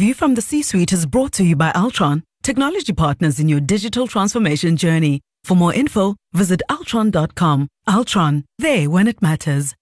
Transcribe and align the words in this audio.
View 0.00 0.14
from 0.14 0.34
the 0.34 0.40
C 0.40 0.62
Suite 0.62 0.94
is 0.94 1.04
brought 1.04 1.30
to 1.32 1.44
you 1.44 1.54
by 1.54 1.70
Altron, 1.72 2.22
technology 2.42 2.94
partners 2.94 3.38
in 3.38 3.50
your 3.50 3.60
digital 3.60 4.06
transformation 4.06 4.74
journey. 4.74 5.20
For 5.44 5.54
more 5.54 5.74
info, 5.74 6.16
visit 6.32 6.62
altron.com. 6.70 7.68
Altron, 7.86 8.44
there 8.58 8.88
when 8.88 9.06
it 9.06 9.20
matters. 9.20 9.74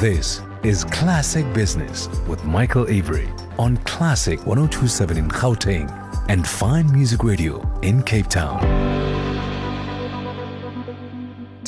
This 0.00 0.40
is 0.62 0.84
Classic 0.84 1.44
Business 1.52 2.08
with 2.26 2.42
Michael 2.44 2.88
Avery 2.88 3.28
on 3.58 3.76
Classic 3.84 4.38
1027 4.46 5.18
in 5.18 5.28
Gauteng 5.28 5.90
and 6.30 6.48
Fine 6.48 6.90
Music 6.92 7.22
Radio 7.22 7.60
in 7.82 8.02
Cape 8.02 8.28
Town. 8.28 9.19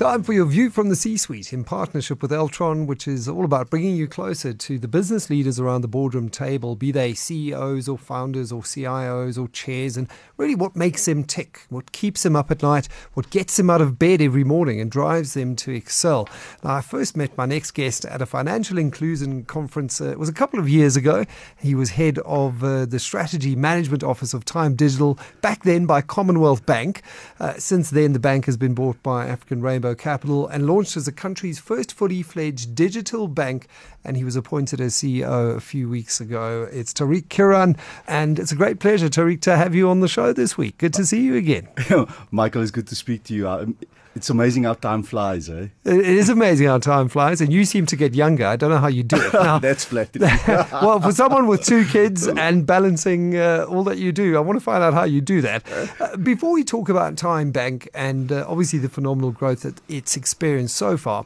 Time 0.03 0.25
for 0.25 0.33
your 0.33 0.47
view 0.47 0.69
from 0.69 0.89
the 0.89 0.97
C 0.97 1.17
suite 1.17 1.53
in 1.53 1.63
partnership 1.63 2.23
with 2.23 2.33
Altron, 2.33 2.87
which 2.87 3.07
is 3.07 3.29
all 3.29 3.45
about 3.45 3.71
bringing 3.71 3.95
you 3.95 4.09
closer 4.09 4.53
to 4.53 4.77
the 4.77 4.89
business 4.89 5.31
leaders 5.31 5.61
around 5.61 5.83
the 5.83 5.87
boardroom 5.87 6.29
table, 6.29 6.75
be 6.75 6.91
they 6.91 7.15
CEOs 7.15 7.89
or 7.89 7.97
founders 7.97 8.51
or 8.51 8.63
CIOs 8.63 9.41
or 9.41 9.47
chairs, 9.47 9.97
and 9.97 10.09
really 10.37 10.57
what 10.57 10.75
makes 10.75 11.05
them 11.05 11.23
tick, 11.23 11.67
what 11.69 11.93
keeps 11.93 12.25
them 12.25 12.35
up 12.35 12.51
at 12.51 12.65
night, 12.65 12.89
what 13.15 13.31
gets 13.31 13.57
them 13.57 13.71
out 13.71 13.81
of 13.81 13.97
bed 13.97 14.21
every 14.21 14.43
morning 14.43 14.81
and 14.81 14.91
drives 14.91 15.35
them 15.35 15.55
to 15.55 15.71
excel. 15.71 16.29
Now, 16.65 16.75
I 16.75 16.81
first 16.81 17.17
met 17.17 17.39
my 17.39 17.47
next 17.47 17.71
guest 17.71 18.05
at 18.05 18.21
a 18.21 18.27
financial 18.27 18.79
inclusion 18.79 19.45
conference. 19.45 20.01
Uh, 20.01 20.07
it 20.07 20.19
was 20.19 20.29
a 20.29 20.33
couple 20.33 20.59
of 20.59 20.69
years 20.69 20.97
ago. 20.97 21.25
He 21.61 21.77
was 21.77 21.91
head 21.91 22.19
of 22.25 22.65
uh, 22.65 22.87
the 22.87 22.99
strategy 22.99 23.55
management 23.55 24.03
office 24.03 24.35
of 24.35 24.45
Tyme 24.45 24.75
Digital, 24.75 25.17
back 25.43 25.63
then 25.63 25.87
by 25.87 26.01
Commonwealth 26.01 26.67
Bank. 26.67 27.03
Uh, 27.39 27.53
since 27.53 27.91
then, 27.91 28.15
the 28.15 28.19
bank 28.19 28.47
has 28.47 28.57
been 28.57 28.75
bought 28.75 29.01
by 29.05 29.29
African 29.29 29.63
Rainbow. 29.63 29.92
Capital 29.95 30.47
and 30.47 30.67
launched 30.67 30.97
as 30.97 31.05
the 31.05 31.13
country's 31.13 31.59
first 31.59 31.93
fully 31.93 32.23
fledged 32.23 32.75
digital 32.75 33.29
bank. 33.29 33.67
And 34.05 34.17
he 34.17 34.25
was 34.25 34.37
appointed 34.37 34.81
as 34.81 34.95
CEO 34.95 35.57
a 35.57 35.61
few 35.61 35.89
weeks 35.89 36.21
ago. 36.21 36.69
It's 36.73 36.93
Tauriq 36.93 37.29
Keraan, 37.29 37.77
and 38.07 38.39
it's 38.39 38.53
a 38.53 38.57
great 38.57 38.81
pleasure, 38.81 39.09
Tariq, 39.09 39.41
to 39.43 39.57
have 39.57 39.75
you 39.75 39.89
on 39.89 40.01
the 40.01 40.09
show 40.09 40.33
this 40.33 40.59
week. 40.59 40.79
Good 40.79 40.95
to 40.95 41.07
see 41.07 41.23
you 41.23 41.37
again. 41.37 41.69
Michael, 42.31 42.63
it's 42.63 42.71
good 42.71 42.89
to 42.89 42.97
speak 42.97 43.25
to 43.25 43.35
you. 43.35 43.75
It's 44.15 44.29
amazing 44.29 44.65
how 44.65 44.75
time 44.75 45.03
flies, 45.03 45.49
eh? 45.49 45.69
It 45.85 46.05
is 46.05 46.29
amazing 46.29 46.67
how 46.67 46.79
time 46.79 47.09
flies, 47.09 47.41
and 47.41 47.51
you 47.51 47.65
seem 47.65 47.87
to 47.87 47.97
get 47.97 48.15
younger. 48.15 48.45
I 48.45 48.57
don't 48.57 48.69
know 48.69 48.79
how 48.79 48.89
you 48.89 49.03
do 49.03 49.17
it. 49.17 49.33
Now, 49.43 49.59
That's 49.59 49.85
flattering. 49.85 50.31
well, 50.73 51.01
for 51.01 51.13
someone 51.13 51.47
with 51.47 51.65
two 51.65 51.85
kids 51.87 52.29
and 52.29 52.67
balancing 52.67 53.37
uh, 53.37 53.65
all 53.69 53.85
that 53.85 53.99
you 53.99 54.13
do, 54.13 54.37
I 54.37 54.41
want 54.41 54.59
to 54.59 54.65
find 54.65 54.85
out 54.85 54.93
how 54.93 55.05
you 55.05 55.21
do 55.21 55.41
that. 55.41 55.65
Uh, 55.99 56.17
before 56.19 56.53
we 56.53 56.63
talk 56.63 56.91
about 56.91 57.17
TymeBank 57.17 57.89
and 57.95 58.31
uh, 58.31 58.45
obviously 58.47 58.79
the 58.79 58.91
phenomenal 58.91 59.31
growth 59.33 59.63
that 59.63 59.81
it's 59.89 60.15
experienced 60.17 60.77
so 60.77 60.97
far, 60.99 61.25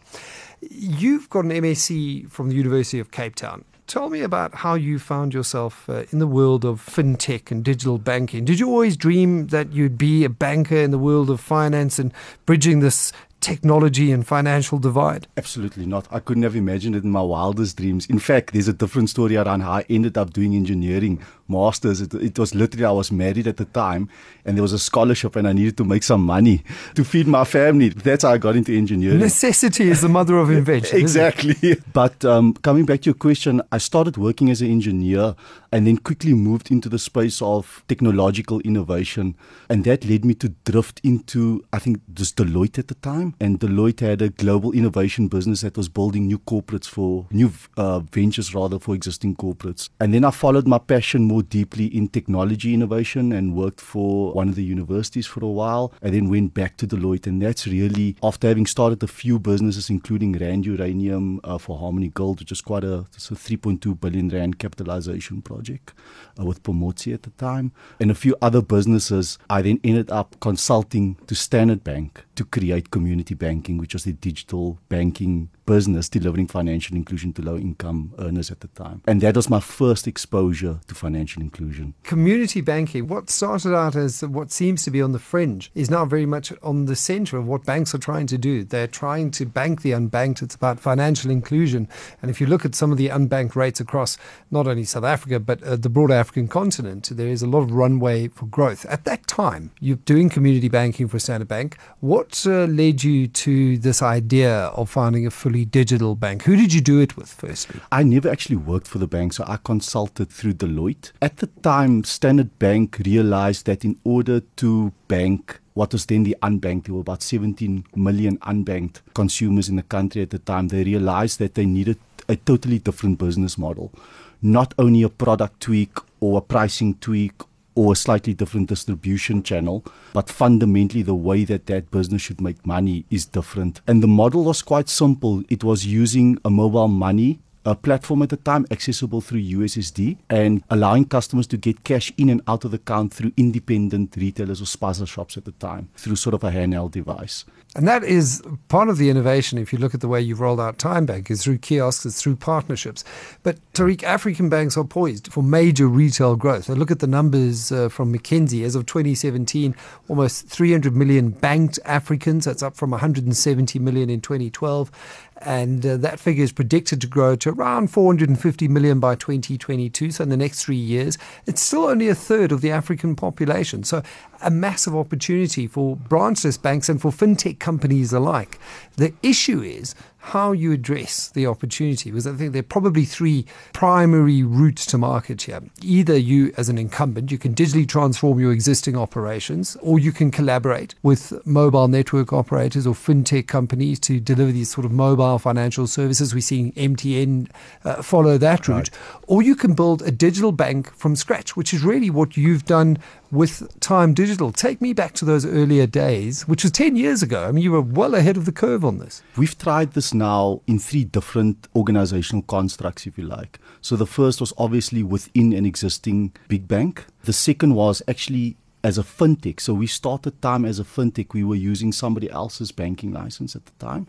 you've 0.70 1.28
got 1.30 1.44
an 1.44 1.50
MSc 1.50 2.30
from 2.30 2.48
the 2.48 2.54
University 2.54 2.98
of 2.98 3.10
Cape 3.10 3.34
Town. 3.34 3.64
Tell 3.86 4.10
me 4.10 4.22
about 4.22 4.52
how 4.56 4.74
you 4.74 4.98
found 4.98 5.32
yourself 5.32 5.88
uh, 5.88 6.04
in 6.10 6.18
the 6.18 6.26
world 6.26 6.64
of 6.64 6.84
fintech 6.84 7.52
and 7.52 7.64
digital 7.64 7.98
banking. 7.98 8.44
Did 8.44 8.58
you 8.58 8.68
always 8.68 8.96
dream 8.96 9.46
that 9.48 9.72
you'd 9.72 9.96
be 9.96 10.24
a 10.24 10.28
banker 10.28 10.76
in 10.76 10.90
the 10.90 10.98
world 10.98 11.30
of 11.30 11.40
finance 11.40 12.00
and 12.00 12.12
bridging 12.46 12.80
this 12.80 13.12
technology 13.46 14.12
and 14.12 14.26
financial 14.26 14.78
divide? 14.78 15.26
Absolutely 15.36 15.86
not. 15.86 16.06
I 16.10 16.20
couldn't 16.20 16.42
have 16.42 16.56
imagined 16.56 16.96
it 16.96 17.04
in 17.04 17.10
my 17.10 17.22
wildest 17.22 17.76
dreams. 17.76 18.06
In 18.06 18.18
fact, 18.18 18.52
there's 18.52 18.68
a 18.68 18.72
different 18.72 19.10
story 19.10 19.36
around 19.36 19.60
how 19.60 19.72
I 19.72 19.84
ended 19.88 20.18
up 20.18 20.32
doing 20.32 20.54
engineering 20.54 21.22
masters. 21.48 22.00
It, 22.00 22.12
it, 22.14 22.38
was 22.38 22.54
literally, 22.54 22.84
I 22.84 22.90
was 22.90 23.12
married 23.12 23.46
at 23.46 23.56
the 23.56 23.64
time 23.66 24.08
and 24.44 24.56
there 24.56 24.62
was 24.62 24.72
a 24.72 24.78
scholarship 24.78 25.36
and 25.36 25.46
I 25.46 25.52
needed 25.52 25.76
to 25.76 25.84
make 25.84 26.02
some 26.02 26.22
money 26.22 26.62
to 26.94 27.04
feed 27.04 27.26
my 27.26 27.44
family. 27.44 27.90
That's 27.90 28.24
how 28.24 28.32
I 28.32 28.38
got 28.38 28.56
into 28.56 28.76
engineering. 28.76 29.18
Necessity 29.18 29.88
is 29.90 30.00
the 30.00 30.08
mother 30.08 30.38
of 30.38 30.50
invention. 30.60 30.98
exactly. 30.98 31.54
But 31.92 32.24
um, 32.24 32.54
coming 32.54 32.84
back 32.84 33.02
to 33.02 33.06
your 33.06 33.14
question, 33.14 33.62
I 33.72 33.78
started 33.78 34.16
working 34.16 34.50
as 34.50 34.60
an 34.60 34.70
engineer 34.70 35.34
and 35.76 35.86
then 35.86 35.98
quickly 35.98 36.32
moved 36.32 36.70
into 36.70 36.88
the 36.88 36.98
space 36.98 37.42
of 37.42 37.84
technological 37.86 38.60
innovation. 38.60 39.34
And 39.68 39.84
that 39.84 40.06
led 40.06 40.24
me 40.24 40.32
to 40.36 40.48
drift 40.64 41.02
into, 41.04 41.66
I 41.70 41.78
think, 41.78 42.00
just 42.14 42.36
Deloitte 42.36 42.78
at 42.78 42.88
the 42.88 42.94
time. 42.94 43.34
And 43.40 43.60
Deloitte 43.60 44.00
had 44.00 44.22
a 44.22 44.30
global 44.30 44.72
innovation 44.72 45.28
business 45.28 45.60
that 45.60 45.76
was 45.76 45.90
building 45.90 46.28
new 46.28 46.38
corporates 46.38 46.86
for 46.86 47.26
new 47.30 47.52
uh, 47.76 47.98
ventures, 47.98 48.54
rather, 48.54 48.78
for 48.78 48.94
existing 48.94 49.36
corporates. 49.36 49.90
And 50.00 50.14
then 50.14 50.24
I 50.24 50.30
followed 50.30 50.66
my 50.66 50.78
passion 50.78 51.24
more 51.24 51.42
deeply 51.42 51.94
in 51.94 52.08
technology 52.08 52.72
innovation 52.72 53.30
and 53.30 53.54
worked 53.54 53.82
for 53.82 54.32
one 54.32 54.48
of 54.48 54.54
the 54.54 54.64
universities 54.64 55.26
for 55.26 55.44
a 55.44 55.48
while. 55.60 55.92
And 56.00 56.14
then 56.14 56.30
went 56.30 56.54
back 56.54 56.78
to 56.78 56.86
Deloitte. 56.86 57.26
And 57.26 57.42
that's 57.42 57.66
really, 57.66 58.16
after 58.22 58.48
having 58.48 58.64
started 58.64 59.02
a 59.02 59.08
few 59.08 59.38
businesses, 59.38 59.90
including 59.90 60.38
Rand 60.38 60.64
Uranium 60.64 61.38
uh, 61.44 61.58
for 61.58 61.76
Harmony 61.78 62.08
Gold, 62.08 62.40
which 62.40 62.52
is 62.52 62.62
quite 62.62 62.84
a, 62.84 63.00
a 63.00 63.34
3.2 63.34 64.00
billion 64.00 64.30
Rand 64.30 64.58
capitalization 64.58 65.42
project 65.42 65.65
uh, 65.70 66.44
with 66.44 66.62
Pamodzi 66.62 67.12
at 67.14 67.22
the 67.22 67.30
time 67.30 67.72
and 68.00 68.10
a 68.10 68.14
few 68.14 68.36
other 68.40 68.62
businesses. 68.62 69.38
I 69.50 69.62
then 69.62 69.80
ended 69.82 70.10
up 70.10 70.36
consulting 70.40 71.16
to 71.26 71.34
Standard 71.34 71.82
Bank 71.84 72.24
to 72.36 72.44
create 72.44 72.90
community 72.90 73.34
banking, 73.34 73.78
which 73.78 73.94
was 73.94 74.04
the 74.04 74.12
digital 74.12 74.78
banking 74.88 75.50
business 75.66 76.08
delivering 76.08 76.46
financial 76.46 76.96
inclusion 76.96 77.32
to 77.34 77.42
low 77.42 77.56
income 77.56 78.14
earners 78.18 78.50
at 78.50 78.60
the 78.60 78.68
time. 78.68 79.02
And 79.06 79.20
that 79.20 79.36
was 79.36 79.50
my 79.50 79.60
first 79.60 80.06
exposure 80.06 80.80
to 80.86 80.94
financial 80.94 81.42
inclusion. 81.42 81.94
Community 82.04 82.60
banking, 82.60 83.08
what 83.08 83.28
started 83.28 83.74
out 83.74 83.96
as 83.96 84.22
what 84.22 84.50
seems 84.50 84.84
to 84.84 84.90
be 84.90 85.02
on 85.02 85.12
the 85.12 85.18
fringe, 85.18 85.70
is 85.74 85.90
now 85.90 86.04
very 86.04 86.26
much 86.26 86.52
on 86.62 86.86
the 86.86 86.96
center 86.96 87.36
of 87.36 87.46
what 87.46 87.64
banks 87.64 87.94
are 87.94 87.98
trying 87.98 88.26
to 88.28 88.38
do. 88.38 88.64
They're 88.64 88.86
trying 88.86 89.30
to 89.32 89.44
bank 89.44 89.82
the 89.82 89.90
unbanked. 89.90 90.42
It's 90.42 90.54
about 90.54 90.80
financial 90.80 91.30
inclusion. 91.30 91.88
And 92.22 92.30
if 92.30 92.40
you 92.40 92.46
look 92.46 92.64
at 92.64 92.74
some 92.74 92.92
of 92.92 92.98
the 92.98 93.08
unbanked 93.08 93.56
rates 93.56 93.80
across 93.80 94.16
not 94.50 94.66
only 94.66 94.84
South 94.84 95.04
Africa, 95.04 95.40
but 95.40 95.62
uh, 95.62 95.76
the 95.76 95.88
broader 95.88 96.14
African 96.14 96.48
continent, 96.48 97.10
there 97.12 97.28
is 97.28 97.42
a 97.42 97.46
lot 97.46 97.62
of 97.62 97.72
runway 97.72 98.28
for 98.28 98.46
growth. 98.46 98.84
At 98.86 99.04
that 99.04 99.26
time, 99.26 99.72
you're 99.80 99.96
doing 99.96 100.28
community 100.28 100.68
banking 100.68 101.08
for 101.08 101.18
Standard 101.18 101.48
Bank. 101.48 101.76
What 102.00 102.44
uh, 102.46 102.64
led 102.66 103.02
you 103.02 103.26
to 103.26 103.78
this 103.78 104.02
idea 104.02 104.66
of 104.66 104.88
founding 104.88 105.26
a 105.26 105.30
fully 105.30 105.55
digital 105.64 106.14
bank. 106.14 106.42
Who 106.42 106.56
did 106.56 106.72
you 106.72 106.80
do 106.80 107.00
it 107.00 107.16
with 107.16 107.32
firstly? 107.32 107.80
I 107.90 108.02
never 108.02 108.28
actually 108.28 108.56
worked 108.56 108.86
for 108.86 108.98
the 108.98 109.06
bank, 109.06 109.32
so 109.32 109.44
I 109.46 109.56
consulted 109.56 110.30
through 110.30 110.54
Deloitte. 110.54 111.12
At 111.22 111.38
the 111.38 111.46
time, 111.46 112.04
Standard 112.04 112.58
Bank 112.58 113.00
realized 113.04 113.66
that 113.66 113.84
in 113.84 113.98
order 114.04 114.40
to 114.56 114.92
bank 115.08 115.60
what 115.74 115.92
was 115.92 116.06
then 116.06 116.24
the 116.24 116.36
unbanked. 116.42 116.84
There 116.84 116.94
were 116.94 117.02
about 117.02 117.22
17 117.22 117.84
million 117.94 118.38
unbanked 118.38 119.02
consumers 119.14 119.68
in 119.68 119.76
the 119.76 119.82
country 119.82 120.22
at 120.22 120.30
the 120.30 120.38
time. 120.38 120.68
They 120.68 120.84
realized 120.84 121.38
that 121.38 121.54
they 121.54 121.66
needed 121.66 121.98
a 122.28 122.36
totally 122.36 122.78
different 122.78 123.18
business 123.18 123.58
model, 123.58 123.92
not 124.40 124.72
only 124.78 125.02
a 125.02 125.10
product 125.10 125.60
tweak 125.60 125.98
or 126.18 126.38
a 126.38 126.40
pricing 126.40 126.94
tweak 126.94 127.34
or 127.76 127.92
a 127.92 127.96
slightly 127.96 128.34
different 128.34 128.68
distribution 128.68 129.42
channel, 129.42 129.84
but 130.12 130.28
fundamentally 130.28 131.02
the 131.02 131.14
way 131.14 131.44
that 131.44 131.66
that 131.66 131.90
business 131.92 132.22
should 132.22 132.40
make 132.40 132.66
money 132.66 133.04
is 133.10 133.26
different. 133.26 133.80
And 133.86 134.02
the 134.02 134.08
model 134.08 134.44
was 134.44 134.62
quite 134.62 134.88
simple. 134.88 135.44
It 135.48 135.62
was 135.62 135.86
using 135.86 136.38
a 136.44 136.50
mobile 136.50 136.88
money 136.88 137.38
a 137.66 137.74
platform 137.74 138.22
at 138.22 138.30
the 138.30 138.36
time 138.36 138.64
accessible 138.70 139.20
through 139.20 139.42
USSD 139.42 140.16
and 140.30 140.62
allowing 140.70 141.04
customers 141.04 141.48
to 141.48 141.56
get 141.56 141.82
cash 141.82 142.12
in 142.16 142.30
and 142.30 142.40
out 142.46 142.64
of 142.64 142.70
the 142.70 142.76
account 142.76 143.12
through 143.12 143.32
independent 143.36 144.14
retailers 144.16 144.62
or 144.62 144.64
spaza 144.64 145.06
shops 145.06 145.36
at 145.36 145.44
the 145.44 145.52
time 145.52 145.88
through 145.96 146.16
sort 146.16 146.34
of 146.34 146.44
a 146.44 146.50
handheld 146.52 146.92
device. 146.92 147.44
And 147.76 147.86
that 147.86 148.04
is 148.04 148.42
part 148.68 148.88
of 148.88 148.96
the 148.96 149.10
innovation, 149.10 149.58
if 149.58 149.70
you 149.70 149.78
look 149.78 149.92
at 149.92 150.00
the 150.00 150.08
way 150.08 150.18
you've 150.18 150.40
rolled 150.40 150.60
out 150.60 150.78
TymeBank, 150.78 151.30
is 151.30 151.44
through 151.44 151.58
kiosks, 151.58 152.06
it's 152.06 152.22
through 152.22 152.36
partnerships. 152.36 153.04
But 153.42 153.58
Tauriq, 153.74 154.02
African 154.02 154.48
banks 154.48 154.78
are 154.78 154.84
poised 154.84 155.30
for 155.30 155.42
major 155.42 155.86
retail 155.86 156.36
growth. 156.36 156.70
Look 156.70 156.90
at 156.90 157.00
the 157.00 157.06
numbers 157.06 157.70
uh, 157.70 157.90
from 157.90 158.16
McKinsey. 158.16 158.64
As 158.64 158.76
of 158.76 158.86
2017, 158.86 159.74
almost 160.08 160.48
300 160.48 160.96
million 160.96 161.28
banked 161.28 161.78
Africans. 161.84 162.46
That's 162.46 162.62
up 162.62 162.76
from 162.76 162.92
170 162.92 163.78
million 163.78 164.08
in 164.08 164.22
2012 164.22 165.25
and 165.38 165.84
uh, 165.84 165.96
that 165.98 166.18
figure 166.18 166.44
is 166.44 166.52
predicted 166.52 167.00
to 167.00 167.06
grow 167.06 167.36
to 167.36 167.50
around 167.50 167.88
450 167.88 168.68
million 168.68 169.00
by 169.00 169.14
2022. 169.14 170.10
So, 170.10 170.22
in 170.22 170.30
the 170.30 170.36
next 170.36 170.64
three 170.64 170.76
years, 170.76 171.18
it's 171.46 171.60
still 171.60 171.84
only 171.84 172.08
a 172.08 172.14
third 172.14 172.52
of 172.52 172.60
the 172.60 172.70
African 172.70 173.14
population. 173.14 173.84
So, 173.84 174.02
a 174.42 174.50
massive 174.50 174.94
opportunity 174.94 175.66
for 175.66 175.96
branchless 175.96 176.56
banks 176.56 176.88
and 176.88 177.00
for 177.00 177.10
fintech 177.10 177.58
companies 177.58 178.12
alike. 178.12 178.58
The 178.96 179.12
issue 179.22 179.60
is 179.60 179.94
how 180.26 180.50
you 180.50 180.72
address 180.72 181.28
the 181.28 181.46
opportunity 181.46 182.10
because 182.10 182.26
I 182.26 182.32
think 182.32 182.52
there 182.52 182.58
are 182.58 182.64
probably 182.64 183.04
three 183.04 183.46
primary 183.72 184.42
routes 184.42 184.84
to 184.86 184.98
market 184.98 185.42
here. 185.42 185.62
Either 185.82 186.16
you, 186.16 186.52
as 186.56 186.68
an 186.68 186.78
incumbent, 186.78 187.30
you 187.30 187.38
can 187.38 187.54
digitally 187.54 187.88
transform 187.88 188.40
your 188.40 188.50
existing 188.50 188.96
operations, 188.96 189.76
or 189.80 190.00
you 190.00 190.10
can 190.10 190.32
collaborate 190.32 190.96
with 191.04 191.32
mobile 191.46 191.86
network 191.86 192.32
operators 192.32 192.88
or 192.88 192.94
fintech 192.94 193.46
companies 193.46 194.00
to 194.00 194.18
deliver 194.18 194.50
these 194.50 194.68
sort 194.68 194.84
of 194.84 194.90
mobile 194.90 195.38
financial 195.38 195.86
services. 195.86 196.34
We're 196.34 196.40
seeing 196.40 196.72
MTN 196.72 197.48
uh, 197.84 198.02
follow 198.02 198.36
that 198.36 198.66
route. 198.66 198.90
Right. 198.90 199.20
Or 199.28 199.42
you 199.42 199.54
can 199.54 199.74
build 199.74 200.02
a 200.02 200.10
digital 200.10 200.50
bank 200.50 200.92
from 200.92 201.14
scratch, 201.14 201.56
which 201.56 201.72
is 201.72 201.84
really 201.84 202.10
what 202.10 202.36
you've 202.36 202.64
done 202.64 202.98
with 203.30 203.80
Tyme 203.80 204.14
Digital. 204.14 204.52
Take 204.52 204.80
me 204.80 204.92
back 204.92 205.12
to 205.14 205.24
those 205.24 205.44
earlier 205.44 205.86
days, 205.86 206.46
which 206.48 206.62
was 206.62 206.72
10 206.72 206.96
years 206.96 207.22
ago. 207.22 207.48
I 207.48 207.52
mean, 207.52 207.64
you 207.64 207.72
were 207.72 207.80
well 207.80 208.14
ahead 208.14 208.36
of 208.36 208.44
the 208.44 208.52
curve 208.52 208.84
on 208.84 208.98
this. 208.98 209.22
We've 209.36 209.56
tried 209.56 209.92
this 209.92 210.14
now 210.14 210.62
in 210.66 210.78
three 210.78 211.04
different 211.04 211.68
organizational 211.74 212.42
constructs, 212.42 213.06
if 213.06 213.18
you 213.18 213.24
like. 213.24 213.58
So 213.80 213.96
the 213.96 214.06
first 214.06 214.40
was 214.40 214.52
obviously 214.58 215.02
within 215.02 215.52
an 215.52 215.66
existing 215.66 216.32
big 216.48 216.68
bank. 216.68 217.06
The 217.24 217.32
second 217.32 217.74
was 217.74 218.02
actually 218.08 218.56
as 218.86 218.98
a 218.98 219.02
fintech. 219.02 219.58
So 219.58 219.74
we 219.74 219.88
started 219.88 220.40
Tyme 220.40 220.64
as 220.64 220.78
a 220.78 220.84
fintech. 220.84 221.34
We 221.34 221.42
were 221.42 221.56
using 221.56 221.90
somebody 221.90 222.30
else's 222.30 222.70
banking 222.70 223.12
license 223.12 223.56
at 223.56 223.66
the 223.66 223.72
time. 223.84 224.06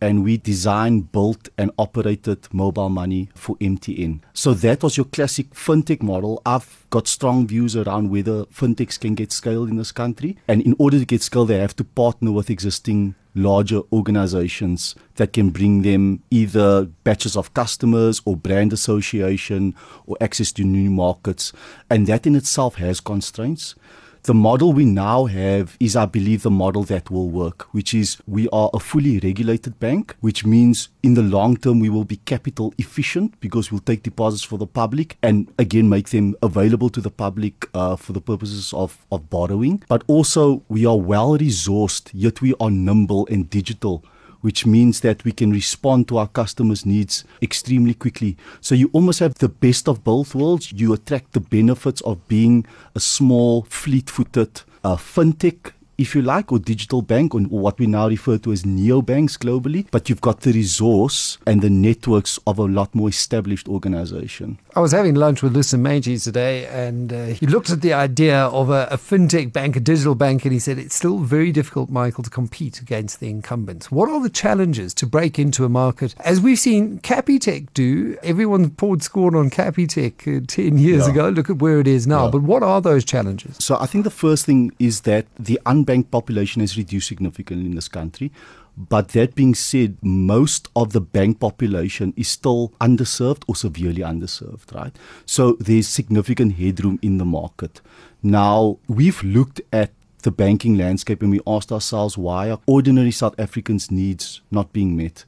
And 0.00 0.22
we 0.22 0.36
designed, 0.36 1.10
built, 1.10 1.48
and 1.58 1.72
operated 1.76 2.46
mobile 2.52 2.88
money 2.88 3.28
for 3.34 3.56
MTN. 3.56 4.20
So 4.32 4.54
that 4.54 4.84
was 4.84 4.96
your 4.96 5.06
classic 5.06 5.50
fintech 5.50 6.00
model. 6.00 6.40
I've 6.46 6.86
got 6.90 7.08
strong 7.08 7.48
views 7.48 7.74
around 7.74 8.10
whether 8.10 8.44
fintechs 8.46 9.00
can 9.00 9.16
get 9.16 9.32
scaled 9.32 9.68
in 9.68 9.76
this 9.76 9.90
country. 9.90 10.38
And 10.46 10.62
in 10.62 10.76
order 10.78 11.00
to 11.00 11.04
get 11.04 11.22
scaled, 11.22 11.48
they 11.48 11.58
have 11.58 11.74
to 11.76 11.84
partner 11.84 12.30
with 12.30 12.50
existing 12.50 13.16
larger 13.34 13.80
organizations 13.92 14.94
that 15.16 15.32
can 15.32 15.50
bring 15.50 15.82
them 15.82 16.22
either 16.30 16.84
batches 17.04 17.36
of 17.36 17.52
customers 17.54 18.22
or 18.24 18.36
brand 18.36 18.72
association 18.72 19.74
or 20.06 20.16
access 20.20 20.52
to 20.52 20.62
new 20.62 20.88
markets. 20.88 21.52
And 21.90 22.06
that 22.06 22.26
in 22.26 22.36
itself 22.36 22.76
has 22.76 23.00
constraints. 23.00 23.74
The 24.24 24.34
model 24.34 24.74
we 24.74 24.84
now 24.84 25.24
have 25.24 25.78
is, 25.80 25.96
I 25.96 26.04
believe, 26.04 26.42
the 26.42 26.50
model 26.50 26.82
that 26.84 27.10
will 27.10 27.30
work, 27.30 27.62
which 27.72 27.94
is 27.94 28.18
we 28.26 28.50
are 28.50 28.68
a 28.74 28.78
fully 28.78 29.18
regulated 29.18 29.80
bank, 29.80 30.14
which 30.20 30.44
means 30.44 30.90
in 31.02 31.14
the 31.14 31.22
long 31.22 31.56
term 31.56 31.80
we 31.80 31.88
will 31.88 32.04
be 32.04 32.16
capital 32.16 32.74
efficient 32.76 33.40
because 33.40 33.72
we'll 33.72 33.80
take 33.80 34.02
deposits 34.02 34.42
for 34.42 34.58
the 34.58 34.66
public 34.66 35.16
and 35.22 35.50
again 35.58 35.88
make 35.88 36.10
them 36.10 36.36
available 36.42 36.90
to 36.90 37.00
the 37.00 37.10
public 37.10 37.66
uh, 37.72 37.96
for 37.96 38.12
the 38.12 38.20
purposes 38.20 38.74
of, 38.74 39.06
of 39.10 39.30
borrowing. 39.30 39.82
But 39.88 40.04
also 40.06 40.62
we 40.68 40.84
are 40.84 40.98
well 40.98 41.38
resourced, 41.38 42.10
yet 42.12 42.42
we 42.42 42.52
are 42.60 42.70
nimble 42.70 43.26
and 43.30 43.48
digital 43.48 44.04
which 44.40 44.66
means 44.66 45.00
that 45.00 45.24
we 45.24 45.32
can 45.32 45.50
respond 45.50 46.08
to 46.08 46.18
our 46.18 46.28
customers' 46.28 46.86
needs 46.86 47.24
extremely 47.42 47.94
quickly. 47.94 48.36
So 48.60 48.74
you 48.74 48.90
almost 48.92 49.20
have 49.20 49.34
the 49.34 49.48
best 49.48 49.88
of 49.88 50.04
both 50.04 50.34
worlds. 50.34 50.72
You 50.72 50.92
attract 50.92 51.32
the 51.32 51.40
benefits 51.40 52.00
of 52.02 52.26
being 52.28 52.66
a 52.94 53.00
small, 53.00 53.62
fleet 53.62 54.08
footed 54.10 54.62
uh, 54.84 54.96
fintech 54.96 55.72
if 56.00 56.14
you 56.14 56.22
like, 56.22 56.50
or 56.50 56.58
digital 56.58 57.02
bank, 57.02 57.34
or 57.34 57.42
what 57.42 57.78
we 57.78 57.86
now 57.86 58.08
refer 58.08 58.38
to 58.38 58.52
as 58.52 58.62
neobanks 58.62 59.36
globally. 59.36 59.86
But 59.90 60.08
you've 60.08 60.22
got 60.22 60.40
the 60.40 60.52
resource 60.52 61.36
and 61.46 61.60
the 61.60 61.68
networks 61.68 62.38
of 62.46 62.58
a 62.58 62.64
lot 62.64 62.94
more 62.94 63.10
established 63.10 63.68
organization. 63.68 64.58
I 64.74 64.80
was 64.80 64.92
having 64.92 65.14
lunch 65.14 65.42
with 65.42 65.54
Listen 65.54 65.82
Manges 65.82 66.24
today, 66.24 66.66
and 66.66 67.12
uh, 67.12 67.26
he 67.26 67.46
looked 67.46 67.70
at 67.70 67.82
the 67.82 67.92
idea 67.92 68.44
of 68.46 68.70
a, 68.70 68.88
a, 68.90 68.96
fintech 68.96 69.52
bank, 69.52 69.76
a 69.76 69.80
digital 69.80 70.14
bank, 70.14 70.44
and 70.44 70.52
he 70.52 70.58
said 70.58 70.78
it's 70.78 70.94
still 70.94 71.18
very 71.18 71.52
difficult, 71.52 71.90
Michael, 71.90 72.24
to 72.24 72.30
compete 72.30 72.80
against 72.80 73.20
the 73.20 73.28
incumbents. 73.28 73.90
What 73.90 74.08
are 74.08 74.22
the 74.22 74.30
challenges 74.30 74.94
to 74.94 75.06
break 75.06 75.38
into 75.38 75.64
a 75.64 75.68
market? 75.68 76.14
As 76.20 76.40
we've 76.40 76.58
seen 76.58 77.00
Capitec 77.00 77.68
do, 77.74 78.16
everyone 78.22 78.70
poured 78.70 79.02
scorn 79.02 79.34
on 79.34 79.50
Capitec 79.50 80.42
uh, 80.42 80.44
10 80.46 80.78
years 80.78 81.06
yeah. 81.06 81.12
ago. 81.12 81.28
Look 81.28 81.50
at 81.50 81.56
where 81.56 81.80
it 81.80 81.86
is 81.86 82.06
now. 82.06 82.24
Yeah. 82.24 82.30
But 82.30 82.42
what 82.42 82.62
are 82.62 82.80
those 82.80 83.04
challenges? 83.04 83.56
So 83.58 83.76
I 83.78 83.86
think 83.86 84.04
the 84.04 84.10
first 84.10 84.46
thing 84.46 84.72
is 84.78 85.02
that 85.02 85.26
the 85.38 85.58
unbanked 85.66 85.89
unbanked 85.90 86.10
population 86.10 86.60
has 86.60 86.76
reduced 86.76 87.08
significantly 87.08 87.66
in 87.66 87.74
this 87.74 87.88
country. 87.88 88.30
But 88.76 89.08
that 89.10 89.34
being 89.34 89.54
said, 89.54 89.98
most 90.02 90.68
of 90.74 90.92
the 90.92 91.00
bank 91.00 91.40
population 91.40 92.14
is 92.16 92.28
still 92.28 92.72
underserved 92.80 93.42
or 93.46 93.56
severely 93.56 94.02
underserved, 94.02 94.74
right? 94.74 94.96
So 95.26 95.56
there's 95.60 95.88
significant 95.88 96.54
headroom 96.54 96.98
in 97.02 97.18
the 97.18 97.24
market. 97.24 97.80
Now, 98.22 98.78
we've 98.88 99.22
looked 99.22 99.60
at 99.72 99.90
the 100.22 100.30
banking 100.30 100.76
landscape 100.76 101.22
and 101.22 101.30
we 101.30 101.40
asked 101.46 101.72
ourselves 101.72 102.16
why 102.16 102.50
are 102.50 102.60
ordinary 102.66 103.10
South 103.10 103.38
Africans' 103.38 103.90
needs 103.90 104.40
not 104.50 104.72
being 104.72 104.96
met? 104.96 105.24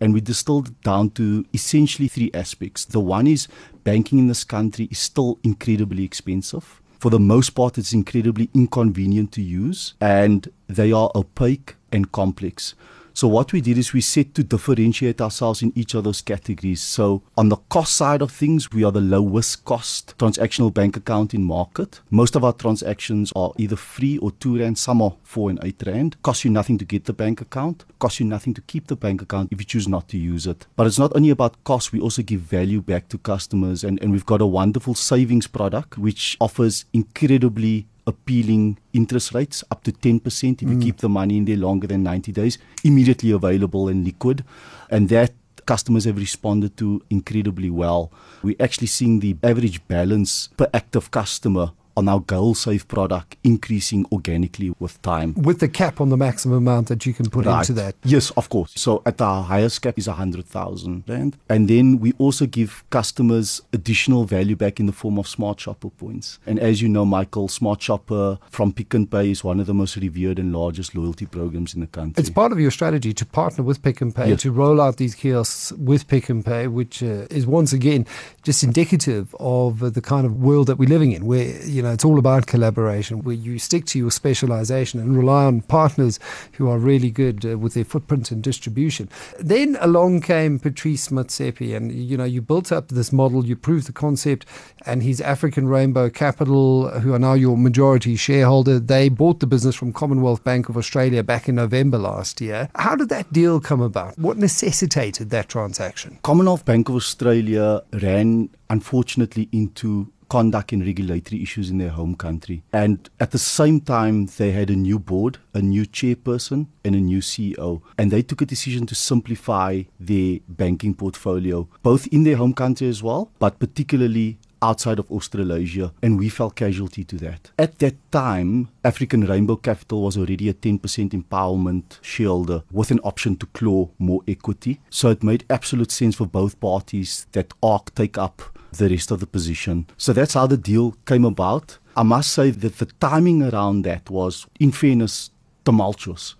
And 0.00 0.12
we 0.12 0.20
distilled 0.20 0.68
it 0.68 0.80
down 0.82 1.10
to 1.10 1.44
essentially 1.52 2.08
three 2.08 2.30
aspects. 2.34 2.84
The 2.84 3.00
one 3.00 3.26
is 3.26 3.48
banking 3.82 4.18
in 4.18 4.28
this 4.28 4.44
country 4.44 4.88
is 4.90 4.98
still 4.98 5.38
incredibly 5.42 6.04
expensive 6.04 6.80
for 7.06 7.10
the 7.10 7.20
most 7.20 7.50
part, 7.50 7.78
it's 7.78 7.92
incredibly 7.92 8.50
inconvenient 8.52 9.30
to 9.30 9.40
use 9.40 9.94
and 10.00 10.48
they 10.66 10.90
are 10.90 11.08
opaque 11.14 11.76
and 11.92 12.10
complex. 12.10 12.74
So 13.16 13.28
what 13.28 13.54
we 13.54 13.62
did 13.62 13.78
is 13.78 13.94
we 13.94 14.02
set 14.02 14.34
to 14.34 14.44
differentiate 14.44 15.22
ourselves 15.22 15.62
in 15.62 15.72
each 15.74 15.94
of 15.94 16.04
those 16.04 16.20
categories. 16.20 16.82
So 16.82 17.22
on 17.38 17.48
the 17.48 17.56
cost 17.56 17.96
side 17.96 18.20
of 18.20 18.30
things, 18.30 18.70
we 18.70 18.84
are 18.84 18.92
the 18.92 19.00
lowest 19.00 19.64
cost 19.64 20.14
transactional 20.18 20.74
bank 20.74 20.98
account 20.98 21.32
in 21.32 21.42
market. 21.42 22.02
Most 22.10 22.36
of 22.36 22.44
our 22.44 22.52
transactions 22.52 23.32
are 23.34 23.52
either 23.56 23.74
free 23.74 24.18
or 24.18 24.32
two 24.32 24.58
rand, 24.58 24.76
some 24.76 25.00
are 25.00 25.14
four 25.22 25.48
and 25.48 25.58
eight 25.62 25.82
rand. 25.86 26.20
Cost 26.22 26.44
you 26.44 26.50
nothing 26.50 26.76
to 26.76 26.84
get 26.84 27.06
the 27.06 27.14
bank 27.14 27.40
account, 27.40 27.86
cost 28.00 28.20
you 28.20 28.26
nothing 28.26 28.52
to 28.52 28.60
keep 28.60 28.88
the 28.88 28.96
bank 28.96 29.22
account 29.22 29.50
if 29.50 29.58
you 29.60 29.64
choose 29.64 29.88
not 29.88 30.08
to 30.08 30.18
use 30.18 30.46
it. 30.46 30.66
But 30.76 30.86
it's 30.86 30.98
not 30.98 31.16
only 31.16 31.30
about 31.30 31.64
cost, 31.64 31.92
we 31.92 32.00
also 32.00 32.20
give 32.20 32.42
value 32.42 32.82
back 32.82 33.08
to 33.08 33.16
customers 33.16 33.82
and, 33.82 33.98
and 34.02 34.12
we've 34.12 34.26
got 34.26 34.42
a 34.42 34.46
wonderful 34.46 34.94
savings 34.94 35.46
product 35.46 35.96
which 35.96 36.36
offers 36.38 36.84
incredibly 36.92 37.86
appealing 38.06 38.78
interest 38.92 39.34
rates 39.34 39.64
up 39.70 39.82
to 39.84 39.92
10% 39.92 40.62
if 40.62 40.68
you 40.68 40.76
mm. 40.76 40.82
keep 40.82 40.98
the 40.98 41.08
money 41.08 41.36
in 41.38 41.44
there 41.44 41.56
longer 41.56 41.86
than 41.86 42.02
90 42.02 42.32
days, 42.32 42.58
immediately 42.84 43.30
available 43.30 43.88
and 43.88 44.04
liquid. 44.04 44.44
And 44.90 45.08
that 45.08 45.32
customers 45.66 46.04
have 46.04 46.16
responded 46.16 46.76
to 46.78 47.02
incredibly 47.10 47.70
well. 47.70 48.12
We're 48.42 48.56
actually 48.60 48.86
seeing 48.86 49.20
the 49.20 49.36
average 49.42 49.86
balance 49.88 50.48
per 50.56 50.68
active 50.72 51.10
customer 51.10 51.72
on 51.96 52.08
our 52.08 52.20
GoalSave 52.20 52.88
product 52.88 53.36
increasing 53.44 54.06
organically 54.12 54.74
with 54.78 55.00
time. 55.02 55.34
With 55.34 55.60
the 55.60 55.68
cap 55.68 56.00
on 56.00 56.10
the 56.10 56.16
maximum 56.16 56.58
amount 56.58 56.88
that 56.88 57.06
you 57.06 57.14
can 57.14 57.30
put 57.30 57.46
right. 57.46 57.60
into 57.60 57.72
that? 57.74 57.94
Yes, 58.04 58.30
of 58.32 58.48
course. 58.48 58.72
So 58.76 59.02
at 59.06 59.20
our 59.20 59.42
highest 59.42 59.82
cap 59.82 59.98
is 59.98 60.08
100,000 60.08 61.04
Rand. 61.08 61.36
And 61.48 61.68
then 61.68 61.98
we 61.98 62.12
also 62.18 62.46
give 62.46 62.84
customers 62.90 63.62
additional 63.72 64.24
value 64.24 64.56
back 64.56 64.80
in 64.80 64.86
the 64.86 64.92
form 64.92 65.18
of 65.18 65.28
Smart 65.28 65.60
Shopper 65.60 65.90
points. 65.90 66.38
And 66.46 66.58
as 66.58 66.82
you 66.82 66.88
know, 66.88 67.04
Michael, 67.04 67.48
Smart 67.48 67.82
Shopper 67.82 68.38
from 68.50 68.72
Pick 68.72 68.94
n 68.94 69.06
Pay 69.06 69.30
is 69.30 69.44
one 69.44 69.60
of 69.60 69.66
the 69.66 69.74
most 69.74 69.96
revered 69.96 70.38
and 70.38 70.52
largest 70.52 70.94
loyalty 70.94 71.26
programs 71.26 71.74
in 71.74 71.80
the 71.80 71.86
country. 71.86 72.20
It's 72.20 72.30
part 72.30 72.52
of 72.52 72.60
your 72.60 72.70
strategy 72.70 73.12
to 73.14 73.26
partner 73.26 73.64
with 73.64 73.82
Pick 73.82 74.02
n 74.02 74.12
Pay, 74.12 74.30
yes. 74.30 74.42
to 74.42 74.52
roll 74.52 74.80
out 74.80 74.96
these 74.96 75.14
kiosks 75.14 75.72
with 75.72 76.08
Pick 76.08 76.30
n 76.30 76.42
Pay, 76.42 76.66
which 76.66 77.02
uh, 77.02 77.26
is 77.30 77.46
once 77.46 77.72
again 77.72 78.06
just 78.42 78.62
indicative 78.62 79.34
of 79.40 79.82
uh, 79.82 79.90
the 79.90 80.02
kind 80.02 80.26
of 80.26 80.42
world 80.42 80.66
that 80.66 80.76
we're 80.76 80.88
living 80.88 81.12
in, 81.12 81.26
where, 81.26 81.64
you 81.64 81.82
know, 81.82 81.85
know, 81.86 81.92
it's 81.92 82.04
all 82.04 82.18
about 82.18 82.46
collaboration 82.46 83.22
where 83.22 83.34
you 83.34 83.58
stick 83.58 83.86
to 83.86 83.98
your 83.98 84.10
specialization 84.10 85.00
and 85.00 85.16
rely 85.16 85.44
on 85.44 85.62
partners 85.62 86.18
who 86.52 86.68
are 86.68 86.78
really 86.78 87.10
good 87.10 87.46
uh, 87.46 87.58
with 87.58 87.74
their 87.74 87.84
footprint 87.84 88.30
and 88.30 88.42
distribution. 88.42 89.08
Then 89.38 89.76
along 89.80 90.22
came 90.22 90.58
Patrice 90.58 91.08
Motsepe, 91.08 91.76
and 91.76 91.92
you 91.92 92.16
know, 92.16 92.24
you 92.24 92.42
built 92.42 92.72
up 92.72 92.88
this 92.88 93.12
model, 93.12 93.46
you 93.46 93.56
proved 93.56 93.86
the 93.86 93.92
concept, 93.92 94.46
and 94.84 95.02
his 95.02 95.20
African 95.20 95.68
Rainbow 95.68 96.10
Capital, 96.10 96.88
who 97.00 97.14
are 97.14 97.18
now 97.18 97.34
your 97.34 97.56
majority 97.56 98.16
shareholder, 98.16 98.78
they 98.78 99.08
bought 99.08 99.40
the 99.40 99.46
business 99.46 99.74
from 99.74 99.92
Commonwealth 99.92 100.44
Bank 100.44 100.68
of 100.68 100.76
Australia 100.76 101.22
back 101.22 101.48
in 101.48 101.54
November 101.54 101.98
last 101.98 102.40
year. 102.40 102.68
How 102.74 102.96
did 102.96 103.08
that 103.10 103.32
deal 103.32 103.60
come 103.60 103.80
about? 103.80 104.18
What 104.18 104.36
necessitated 104.36 105.30
that 105.30 105.48
transaction? 105.48 106.18
Commonwealth 106.22 106.64
Bank 106.64 106.88
of 106.88 106.96
Australia 106.96 107.82
ran 107.92 108.50
unfortunately 108.68 109.48
into 109.52 110.10
conduct 110.28 110.72
and 110.72 110.84
regulatory 110.84 111.42
issues 111.42 111.70
in 111.70 111.78
their 111.78 111.90
home 111.90 112.14
country. 112.14 112.62
And 112.72 113.08
at 113.20 113.30
the 113.30 113.38
same 113.38 113.80
time, 113.80 114.26
they 114.38 114.52
had 114.52 114.70
a 114.70 114.76
new 114.76 114.98
board, 114.98 115.38
a 115.54 115.60
new 115.60 115.84
chairperson, 115.84 116.66
and 116.84 116.94
a 116.94 117.00
new 117.00 117.20
CEO. 117.20 117.82
And 117.98 118.10
they 118.10 118.22
took 118.22 118.42
a 118.42 118.46
decision 118.46 118.86
to 118.86 118.94
simplify 118.94 119.82
their 119.98 120.38
banking 120.48 120.94
portfolio, 120.94 121.68
both 121.82 122.06
in 122.08 122.24
their 122.24 122.36
home 122.36 122.54
country 122.54 122.88
as 122.88 123.02
well, 123.02 123.30
but 123.38 123.58
particularly 123.58 124.38
outside 124.62 124.98
of 124.98 125.10
Australasia, 125.10 125.92
and 126.02 126.18
we 126.18 126.28
fell 126.28 126.50
casualty 126.50 127.04
to 127.04 127.16
that. 127.16 127.50
At 127.58 127.78
that 127.78 127.96
time, 128.10 128.68
African 128.84 129.22
Rainbow 129.26 129.56
Capital 129.56 130.02
was 130.02 130.16
already 130.16 130.48
a 130.48 130.54
10% 130.54 130.80
empowerment 131.10 131.98
shareholder 132.02 132.62
with 132.70 132.90
an 132.90 133.00
option 133.00 133.36
to 133.36 133.46
claw 133.46 133.90
more 133.98 134.22
equity. 134.26 134.80
So 134.90 135.10
it 135.10 135.22
made 135.22 135.44
absolute 135.50 135.92
sense 135.92 136.16
for 136.16 136.26
both 136.26 136.58
parties 136.60 137.26
that 137.32 137.52
ARC 137.62 137.94
take 137.94 138.18
up 138.18 138.42
the 138.78 138.88
rest 138.88 139.10
of 139.10 139.20
the 139.20 139.26
position. 139.26 139.86
So 139.96 140.12
that's 140.12 140.34
how 140.34 140.46
the 140.46 140.56
deal 140.56 140.96
came 141.06 141.24
about. 141.24 141.78
I 141.96 142.02
must 142.02 142.32
say 142.32 142.50
that 142.50 142.78
the 142.78 142.86
timing 143.00 143.42
around 143.42 143.82
that 143.82 144.10
was, 144.10 144.46
in 144.60 144.72
fairness, 144.72 145.30
tumultuous 145.64 146.36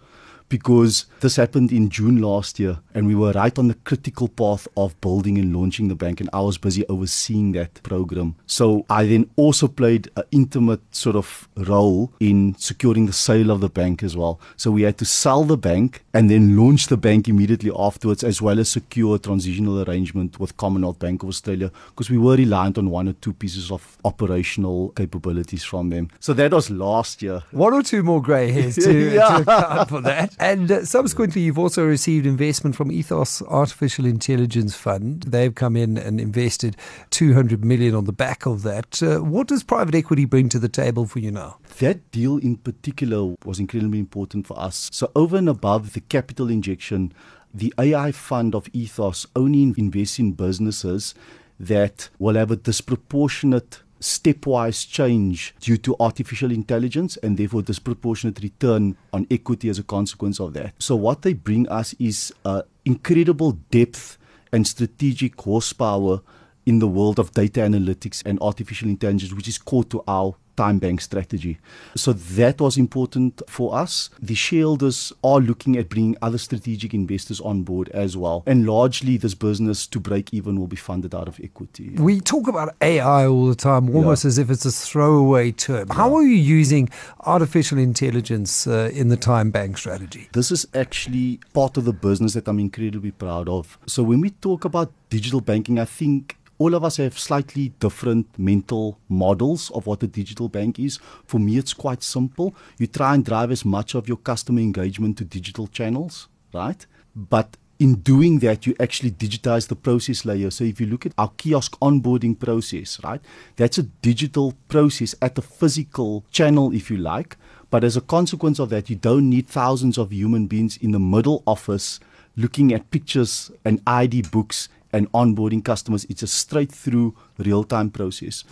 because 0.48 1.06
this 1.20 1.36
happened 1.36 1.72
in 1.72 1.88
June 1.90 2.20
last 2.22 2.58
year 2.60 2.78
and 2.94 3.06
we 3.06 3.14
were 3.14 3.32
right 3.32 3.58
on 3.58 3.68
the 3.68 3.74
critical 3.74 4.28
path 4.28 4.68
of 4.76 4.98
building 5.00 5.38
and 5.38 5.54
launching 5.54 5.88
the 5.88 5.94
bank 5.94 6.20
and 6.20 6.30
I 6.32 6.40
was 6.40 6.56
busy 6.58 6.86
overseeing 6.88 7.52
that 7.52 7.82
program. 7.82 8.36
So 8.46 8.84
I 8.88 9.06
then 9.06 9.28
also 9.36 9.68
played 9.68 10.08
an 10.16 10.22
intimate 10.30 10.80
sort 10.94 11.16
of 11.16 11.48
role 11.56 12.12
in 12.20 12.54
securing 12.58 13.06
the 13.06 13.12
sale 13.12 13.50
of 13.50 13.60
the 13.60 13.68
bank 13.68 14.02
as 14.02 14.16
well. 14.16 14.38
So 14.56 14.70
we 14.70 14.82
had 14.82 14.98
to 14.98 15.04
sell 15.04 15.44
the 15.44 15.56
bank 15.56 16.04
and 16.14 16.30
then 16.30 16.56
launch 16.56 16.86
the 16.86 16.96
bank 16.96 17.28
immediately 17.28 17.70
afterwards 17.76 18.22
as 18.22 18.40
well 18.40 18.58
as 18.60 18.68
secure 18.68 19.16
a 19.16 19.18
transitional 19.18 19.82
arrangement 19.88 20.38
with 20.38 20.56
Commonwealth 20.56 20.98
Bank 20.98 21.22
of 21.22 21.28
Australia 21.28 21.70
because 21.90 22.08
we 22.10 22.18
were 22.18 22.36
reliant 22.36 22.78
on 22.78 22.90
one 22.90 23.08
or 23.08 23.12
two 23.14 23.32
pieces 23.32 23.70
of 23.70 23.96
operational 24.04 24.90
capabilities 24.90 25.64
from 25.64 25.90
them. 25.90 26.10
So 26.20 26.32
that 26.34 26.52
was 26.52 26.70
last 26.70 27.22
year. 27.22 27.42
One 27.50 27.74
or 27.74 27.82
two 27.82 28.02
more 28.02 28.22
grey 28.22 28.50
hairs 28.52 28.76
to, 28.76 28.92
Yeah. 29.14 29.38
to 29.38 29.42
account 29.42 29.88
for 29.88 30.00
that. 30.02 30.35
And 30.38 30.70
uh, 30.70 30.84
subsequently, 30.84 31.42
you've 31.42 31.58
also 31.58 31.84
received 31.84 32.26
investment 32.26 32.76
from 32.76 32.92
Ethos 32.92 33.40
Artificial 33.42 34.04
Intelligence 34.04 34.74
Fund. 34.74 35.22
They've 35.22 35.54
come 35.54 35.76
in 35.76 35.96
and 35.96 36.20
invested 36.20 36.76
200 37.10 37.64
million 37.64 37.94
on 37.94 38.04
the 38.04 38.12
back 38.12 38.44
of 38.44 38.62
that. 38.62 39.02
Uh, 39.02 39.20
what 39.20 39.46
does 39.46 39.62
private 39.62 39.94
equity 39.94 40.26
bring 40.26 40.48
to 40.50 40.58
the 40.58 40.68
table 40.68 41.06
for 41.06 41.20
you 41.20 41.30
now? 41.30 41.58
That 41.78 42.10
deal 42.10 42.36
in 42.36 42.56
particular 42.58 43.34
was 43.44 43.58
incredibly 43.58 43.98
important 43.98 44.46
for 44.46 44.58
us. 44.58 44.90
So, 44.92 45.10
over 45.16 45.36
and 45.36 45.48
above 45.48 45.94
the 45.94 46.00
capital 46.00 46.50
injection, 46.50 47.14
the 47.54 47.72
AI 47.78 48.12
fund 48.12 48.54
of 48.54 48.68
Ethos 48.74 49.26
only 49.34 49.74
invests 49.78 50.18
in 50.18 50.32
businesses 50.32 51.14
that 51.58 52.10
will 52.18 52.34
have 52.34 52.50
a 52.50 52.56
disproportionate 52.56 53.80
stepwise 54.00 54.88
change 54.88 55.54
due 55.60 55.76
to 55.78 55.96
artificial 56.00 56.50
intelligence 56.50 57.16
and 57.18 57.36
therefore 57.36 57.62
disproportionate 57.62 58.42
return 58.42 58.96
on 59.12 59.26
equity 59.30 59.68
as 59.68 59.78
a 59.78 59.82
consequence 59.82 60.40
of 60.40 60.52
that. 60.54 60.74
So, 60.78 60.96
what 60.96 61.22
they 61.22 61.32
bring 61.32 61.68
us 61.68 61.94
is 61.98 62.32
uh, 62.44 62.62
incredible 62.84 63.52
depth 63.70 64.18
and 64.52 64.66
strategic 64.66 65.40
horsepower 65.40 66.20
in 66.64 66.80
the 66.80 66.88
world 66.88 67.18
of 67.18 67.32
data 67.32 67.60
analytics 67.60 68.22
and 68.26 68.38
artificial 68.40 68.88
intelligence, 68.88 69.32
which 69.32 69.48
is 69.48 69.58
core 69.58 69.84
to 69.84 70.02
our 70.08 70.34
TymeBank 70.56 71.00
strategy. 71.00 71.58
So 71.94 72.12
that 72.12 72.60
was 72.60 72.76
important 72.76 73.42
for 73.48 73.74
us. 73.74 74.10
The 74.20 74.34
shareholders 74.34 75.12
are 75.22 75.40
looking 75.40 75.76
at 75.76 75.88
bringing 75.88 76.16
other 76.22 76.38
strategic 76.38 76.94
investors 76.94 77.40
on 77.40 77.62
board 77.62 77.88
as 77.90 78.16
well. 78.16 78.42
And 78.46 78.66
largely, 78.66 79.16
this 79.16 79.34
business 79.34 79.86
to 79.88 80.00
break 80.00 80.32
even 80.32 80.58
will 80.58 80.66
be 80.66 80.76
funded 80.76 81.14
out 81.14 81.28
of 81.28 81.40
equity. 81.42 81.90
We 81.98 82.20
talk 82.20 82.48
about 82.48 82.74
AI 82.80 83.26
all 83.26 83.46
the 83.46 83.54
time, 83.54 83.94
almost 83.94 84.24
as 84.24 84.38
if 84.38 84.50
it's 84.50 84.64
a 84.64 84.72
throwaway 84.72 85.52
term. 85.52 85.88
How 85.88 86.14
are 86.14 86.22
you 86.22 86.36
using 86.36 86.88
artificial 87.20 87.78
intelligence 87.78 88.66
uh, 88.66 88.90
in 88.92 89.08
the 89.08 89.16
TymeBank 89.16 89.78
strategy? 89.78 90.28
This 90.32 90.50
is 90.50 90.66
actually 90.74 91.40
part 91.52 91.76
of 91.76 91.84
the 91.84 91.92
business 91.92 92.34
that 92.34 92.48
I'm 92.48 92.58
incredibly 92.58 93.10
proud 93.10 93.48
of. 93.48 93.78
So 93.86 94.02
when 94.02 94.20
we 94.20 94.30
talk 94.30 94.64
about 94.64 94.92
digital 95.10 95.40
banking, 95.40 95.78
I 95.78 95.84
think 95.84 96.36
all 96.58 96.74
of 96.74 96.84
us 96.84 96.96
have 96.96 97.18
slightly 97.18 97.68
different 97.80 98.26
mental 98.38 98.98
models 99.08 99.70
of 99.70 99.86
what 99.86 100.02
a 100.02 100.06
digital 100.06 100.48
bank 100.48 100.78
is. 100.78 100.98
For 101.26 101.38
me, 101.38 101.58
it's 101.58 101.74
quite 101.74 102.02
simple. 102.02 102.54
You 102.78 102.86
try 102.86 103.14
and 103.14 103.24
drive 103.24 103.50
as 103.50 103.64
much 103.64 103.94
of 103.94 104.08
your 104.08 104.16
customer 104.16 104.60
engagement 104.60 105.18
to 105.18 105.24
digital 105.24 105.66
channels, 105.66 106.28
right? 106.54 106.86
But 107.14 107.56
in 107.78 107.96
doing 107.96 108.38
that, 108.38 108.66
you 108.66 108.74
actually 108.80 109.10
digitize 109.10 109.68
the 109.68 109.76
process 109.76 110.24
layer. 110.24 110.50
So 110.50 110.64
if 110.64 110.80
you 110.80 110.86
look 110.86 111.04
at 111.04 111.12
our 111.18 111.30
kiosk 111.36 111.78
onboarding 111.80 112.38
process, 112.38 112.98
right, 113.04 113.20
that's 113.56 113.78
a 113.78 113.82
digital 113.82 114.54
process 114.68 115.14
at 115.20 115.34
the 115.34 115.42
physical 115.42 116.24
channel, 116.32 116.72
if 116.72 116.90
you 116.90 116.96
like. 116.96 117.36
But 117.70 117.84
as 117.84 117.96
a 117.96 118.00
consequence 118.00 118.58
of 118.58 118.70
that, 118.70 118.88
you 118.88 118.96
don't 118.96 119.28
need 119.28 119.48
thousands 119.48 119.98
of 119.98 120.12
human 120.12 120.46
beings 120.46 120.78
in 120.78 120.92
the 120.92 120.98
middle 120.98 121.42
office 121.46 122.00
looking 122.36 122.72
at 122.72 122.90
pictures 122.90 123.50
and 123.64 123.80
ID 123.86 124.22
books 124.22 124.68
and 124.92 125.10
onboarding 125.12 125.64
customers. 125.64 126.06
It's 126.08 126.22
a 126.22 126.26
straight 126.26 126.72
through 126.72 127.14
real 127.38 127.64
time 127.64 127.90
process. 127.90 128.44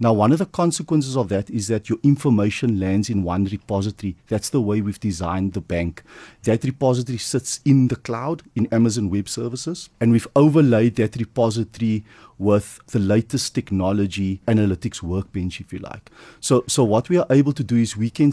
Now, 0.00 0.12
one 0.12 0.32
of 0.32 0.38
the 0.38 0.46
consequences 0.46 1.16
of 1.16 1.28
that 1.28 1.48
is 1.48 1.68
that 1.68 1.88
your 1.88 1.98
information 2.02 2.80
lands 2.80 3.08
in 3.08 3.22
one 3.22 3.44
repository. 3.44 4.16
That's 4.26 4.50
the 4.50 4.60
way 4.60 4.80
we've 4.80 4.98
designed 4.98 5.52
the 5.52 5.60
bank. 5.60 6.02
That 6.42 6.64
repository 6.64 7.18
sits 7.18 7.60
in 7.64 7.86
the 7.86 7.94
cloud 7.94 8.42
in 8.56 8.66
Amazon 8.72 9.10
Web 9.10 9.28
Services, 9.28 9.90
and 10.00 10.10
we've 10.10 10.26
overlaid 10.34 10.96
that 10.96 11.14
repository 11.14 12.04
with 12.36 12.80
the 12.88 12.98
latest 12.98 13.54
technology 13.54 14.40
analytics 14.48 15.02
workbench, 15.02 15.60
if 15.60 15.72
you 15.72 15.78
like. 15.78 16.10
So, 16.40 16.64
so 16.66 16.82
what 16.82 17.08
we 17.08 17.18
are 17.18 17.26
able 17.30 17.52
to 17.52 17.62
do 17.62 17.76
is 17.76 17.96
we 17.96 18.10
can 18.10 18.32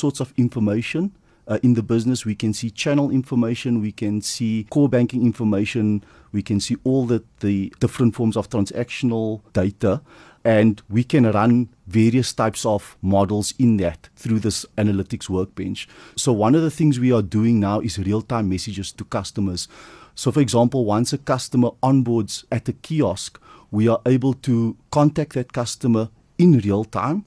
sorts 0.00 0.20
of 0.20 0.32
information 0.36 1.12
uh, 1.48 1.58
in 1.62 1.74
the 1.74 1.82
business. 1.82 2.24
We 2.24 2.34
can 2.34 2.52
see 2.52 2.70
channel 2.70 3.10
information, 3.10 3.80
we 3.80 3.92
can 3.92 4.20
see 4.20 4.66
core 4.70 4.88
banking 4.88 5.22
information, 5.22 6.04
we 6.32 6.42
can 6.42 6.60
see 6.60 6.76
all 6.84 7.06
the, 7.06 7.22
the 7.40 7.72
different 7.80 8.14
forms 8.14 8.36
of 8.36 8.48
transactional 8.50 9.40
data, 9.52 10.00
and 10.44 10.82
we 10.90 11.04
can 11.04 11.30
run 11.30 11.68
various 11.86 12.32
types 12.32 12.66
of 12.66 12.96
models 13.00 13.54
in 13.58 13.76
that 13.78 14.08
through 14.16 14.40
this 14.40 14.66
analytics 14.76 15.28
workbench. 15.28 15.88
So, 16.16 16.32
one 16.32 16.54
of 16.54 16.62
the 16.62 16.70
things 16.70 17.00
we 17.00 17.12
are 17.12 17.22
doing 17.22 17.60
now 17.60 17.80
is 17.80 17.98
real 17.98 18.22
time 18.22 18.48
messages 18.48 18.92
to 18.92 19.04
customers. 19.04 19.68
So, 20.14 20.30
for 20.30 20.40
example, 20.40 20.84
once 20.84 21.12
a 21.12 21.18
customer 21.18 21.70
onboards 21.82 22.44
at 22.52 22.68
a 22.68 22.72
kiosk, 22.72 23.40
we 23.70 23.88
are 23.88 24.00
able 24.06 24.34
to 24.34 24.76
contact 24.92 25.32
that 25.32 25.52
customer 25.52 26.08
in 26.38 26.58
real 26.58 26.84
time 26.84 27.24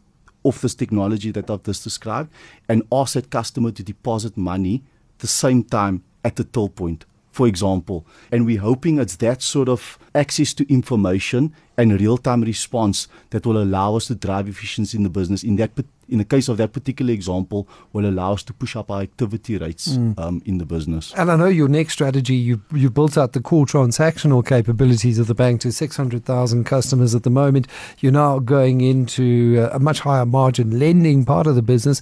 of 0.47 0.61
this 0.61 0.75
technology 0.75 1.31
that 1.31 1.49
I've 1.49 1.63
just 1.63 1.83
described 1.83 2.31
and 2.67 2.83
ask 2.91 3.13
that 3.13 3.29
customer 3.29 3.71
to 3.71 3.83
deposit 3.83 4.37
money 4.37 4.83
the 5.19 5.27
same 5.27 5.63
time 5.63 6.03
at 6.23 6.35
the 6.35 6.43
till 6.43 6.69
point, 6.69 7.05
for 7.31 7.47
example. 7.47 8.05
And 8.31 8.45
we're 8.45 8.61
hoping 8.61 8.99
it's 8.99 9.15
that 9.17 9.41
sort 9.41 9.69
of 9.69 9.97
access 10.13 10.53
to 10.55 10.71
information 10.71 11.53
and 11.77 11.99
real 11.99 12.17
time 12.17 12.41
response 12.41 13.07
that 13.29 13.45
will 13.45 13.61
allow 13.61 13.95
us 13.95 14.07
to 14.07 14.15
drive 14.15 14.47
efficiency 14.47 14.97
in 14.97 15.03
the 15.03 15.09
business. 15.09 15.43
In 15.43 15.55
that, 15.57 15.71
in 16.09 16.17
the 16.17 16.25
case 16.25 16.47
of 16.47 16.57
that 16.57 16.73
particular 16.73 17.13
example, 17.13 17.67
will 17.93 18.05
allow 18.05 18.33
us 18.33 18.43
to 18.43 18.53
push 18.53 18.75
up 18.75 18.89
our 18.91 19.01
activity 19.01 19.57
rates 19.57 19.97
um, 20.17 20.41
in 20.45 20.57
the 20.57 20.65
business. 20.65 21.13
And 21.15 21.31
I 21.31 21.35
know 21.35 21.47
your 21.47 21.67
next 21.67 21.93
strategy, 21.93 22.35
you 22.35 22.61
you 22.73 22.89
built 22.89 23.17
out 23.17 23.33
the 23.33 23.41
core 23.41 23.65
transactional 23.65 24.45
capabilities 24.45 25.19
of 25.19 25.27
the 25.27 25.35
bank 25.35 25.61
to 25.61 25.71
600,000 25.71 26.63
customers 26.63 27.15
at 27.15 27.23
the 27.23 27.29
moment. 27.29 27.67
You're 27.99 28.11
now 28.11 28.39
going 28.39 28.81
into 28.81 29.67
a 29.71 29.79
much 29.79 29.99
higher 29.99 30.25
margin 30.25 30.79
lending 30.79 31.25
part 31.25 31.47
of 31.47 31.55
the 31.55 31.61
business. 31.61 32.01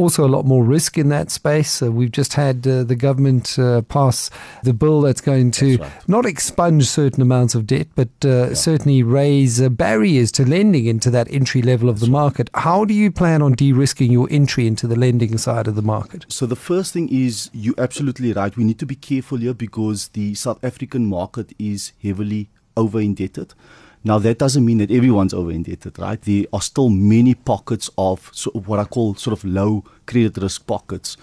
Also, 0.00 0.24
a 0.24 0.32
lot 0.36 0.46
more 0.46 0.64
risk 0.64 0.96
in 0.96 1.10
that 1.10 1.30
space. 1.30 1.82
We've 1.82 2.10
just 2.10 2.32
had 2.32 2.66
uh, 2.66 2.84
the 2.84 2.96
government 2.96 3.58
uh, 3.58 3.82
pass 3.82 4.30
the 4.62 4.72
bill 4.72 5.02
that's 5.02 5.20
going 5.20 5.50
to 5.62 5.76
That's 5.76 5.92
right. 5.92 6.08
not 6.08 6.24
expunge 6.24 6.88
certain 6.88 7.20
amounts 7.20 7.54
of 7.54 7.66
debt, 7.66 7.88
but 7.94 8.08
uh, 8.24 8.54
certainly 8.54 9.02
raise 9.02 9.60
uh, 9.60 9.68
barriers 9.68 10.32
to 10.32 10.48
lending 10.48 10.86
into 10.86 11.10
that 11.10 11.30
entry 11.30 11.60
level 11.60 11.90
of 11.90 12.00
the 12.00 12.06
market. 12.06 12.48
How 12.54 12.86
do 12.86 12.94
you 12.94 13.10
plan 13.12 13.42
on 13.42 13.52
de 13.52 13.74
risking 13.74 14.10
your 14.10 14.26
entry 14.30 14.66
into 14.66 14.86
the 14.86 14.96
lending 14.96 15.36
side 15.36 15.68
of 15.68 15.74
the 15.74 15.82
market? 15.82 16.24
So 16.28 16.46
the 16.46 16.56
first 16.56 16.94
thing 16.94 17.10
is 17.10 17.50
you're 17.52 17.74
absolutely 17.76 18.32
right. 18.32 18.56
We 18.56 18.64
need 18.64 18.78
to 18.78 18.86
be 18.86 18.96
careful 18.96 19.36
here 19.36 19.52
because 19.52 20.08
the 20.08 20.34
South 20.34 20.64
African 20.64 21.04
market 21.04 21.52
is 21.58 21.92
heavily 22.02 22.48
over 22.74 23.00
indebted. 23.02 23.52
Now 24.02 24.18
that 24.18 24.38
doesn't 24.38 24.64
mean 24.64 24.78
that 24.78 24.90
everyone's 24.90 25.34
over 25.34 25.50
indebted, 25.50 25.98
right? 25.98 26.20
There 26.20 26.44
are 26.52 26.62
still 26.62 26.88
many 26.88 27.34
pockets 27.34 27.90
of 27.98 28.30
what 28.54 28.78
I 28.78 28.84
call 28.84 29.14
sort 29.14 29.36
of 29.36 29.44
low 29.44 29.84
credit 30.06 30.38
risk 30.38 30.66
pockets. 30.66 31.16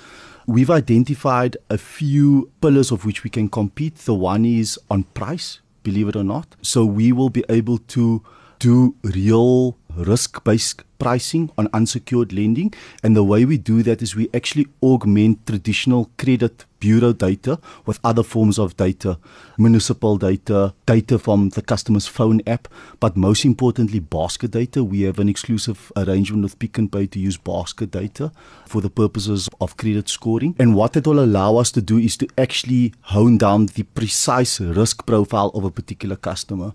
We've 0.46 0.69
identified 0.69 1.57
a 1.69 1.77
few 1.77 2.51
pillars 2.62 2.91
of 2.91 3.03
which 3.03 3.24
we 3.24 3.29
can 3.29 3.50
compete. 3.50 3.96
The 3.96 4.13
one 4.13 4.46
is 4.46 4.79
on 4.89 5.03
price, 5.03 5.60
believe 5.84 6.07
it 6.07 6.15
or 6.15 6.24
not. 6.24 6.55
So 6.62 6.86
we 6.86 7.12
will 7.12 7.29
be 7.29 7.43
able 7.50 7.79
to 7.79 8.24
do 8.60 8.96
real 9.03 9.77
risk 9.96 10.43
based 10.43 10.84
pricing 11.00 11.51
on 11.58 11.68
unsecured 11.74 12.34
lending. 12.34 12.74
And 13.04 13.16
the 13.16 13.24
way 13.24 13.46
we 13.46 13.58
do 13.58 13.84
that 13.84 14.01
is 14.01 14.16
we 14.16 14.30
actually 14.34 14.68
augment 14.82 15.46
traditional 15.46 16.10
credit 16.18 16.66
bureau 16.80 17.13
data 17.13 17.60
with 17.86 18.00
other 18.04 18.24
forms 18.24 18.60
of 18.60 18.77
data, 18.77 19.18
municipal 19.58 20.18
data, 20.18 20.74
data 20.86 21.18
from 21.18 21.50
the 21.50 21.62
customer's 21.62 22.08
phone 22.08 22.42
app, 22.46 22.68
but 23.00 23.18
most 23.18 23.46
importantly, 23.46 24.00
basket 24.00 24.51
data. 24.51 24.84
We 24.84 25.01
have 25.01 25.20
an 25.20 25.30
exclusive 25.30 25.92
arrangement 25.96 26.44
with 26.44 26.60
Pick 26.60 26.77
and 26.77 26.92
Pay 26.92 27.08
to 27.08 27.20
use 27.20 27.38
basket 27.38 27.92
data 27.92 28.32
for 28.66 28.82
the 28.82 28.89
purposes 28.89 29.50
of 29.60 29.77
credit 29.77 30.10
scoring. 30.10 30.56
And 30.60 30.75
what 30.75 30.96
it 30.96 31.08
will 31.08 31.24
allow 31.24 31.58
us 31.58 31.72
to 31.72 31.82
do 31.82 31.98
is 31.98 32.18
to 32.18 32.27
actually 32.38 32.94
hone 33.01 33.38
down 33.38 33.68
the 33.68 33.84
precise 33.84 34.60
risk 34.60 35.06
profile 35.06 35.51
of 35.54 35.63
a 35.63 35.72
particular 35.72 36.16
customer. 36.16 36.74